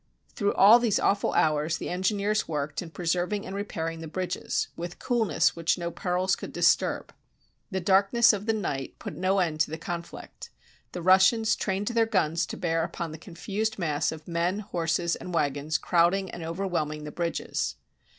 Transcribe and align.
Through 0.33 0.55
all 0.55 0.79
these 0.79 0.99
awful 0.99 1.31
hours 1.33 1.77
the 1.77 1.89
engineers 1.89 2.47
worked 2.47 2.81
in 2.81 2.89
preserving 2.89 3.45
and 3.45 3.55
repairing 3.55 3.99
the 3.99 4.07
bridges, 4.07 4.69
with 4.75 4.97
coolness 4.97 5.55
which 5.55 5.77
no 5.77 5.91
perils 5.91 6.35
could 6.35 6.51
disturb. 6.51 7.13
The 7.69 7.81
darkness 7.81 8.33
of 8.33 8.47
the 8.47 8.53
night 8.53 8.97
put 8.97 9.15
no 9.15 9.37
end 9.37 9.59
to 9.59 9.69
the 9.69 9.77
conflict. 9.77 10.49
The 10.93 11.03
Russians 11.03 11.55
trained 11.55 11.89
their 11.89 12.07
guns 12.07 12.47
to 12.47 12.57
bear 12.57 12.83
upon 12.83 13.11
the 13.11 13.19
confused 13.19 13.77
mass 13.77 14.11
of 14.11 14.27
men, 14.27 14.57
horses, 14.61 15.15
and 15.15 15.35
wagons 15.35 15.77
crowding 15.77 16.31
and 16.31 16.41
overwhelming 16.43 17.03
the 17.03 17.11
bridges. 17.11 17.75